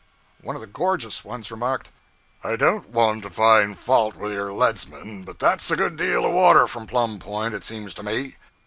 One 0.41 0.55
of 0.55 0.61
the 0.61 0.67
gorgeous 0.67 1.23
ones 1.23 1.51
remarked 1.51 1.91
'I 2.43 2.55
don't 2.55 2.89
want 2.89 3.21
to 3.21 3.29
find 3.29 3.77
fault 3.77 4.15
with 4.15 4.33
your 4.33 4.47
leadsmen, 4.51 5.25
but 5.25 5.37
that's 5.37 5.69
a 5.69 5.75
good 5.75 5.95
deal 5.95 6.25
of 6.25 6.31
water 6.31 6.65
for 6.65 6.83
Plum 6.87 7.19
Point, 7.19 7.53
it 7.53 7.63
seems 7.63 7.93
to 7.93 8.01
me.' 8.01 8.35